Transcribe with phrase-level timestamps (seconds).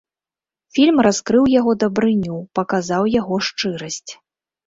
[0.75, 4.11] Фільм раскрыў яго дабрыню, паказаў яго шчырасць.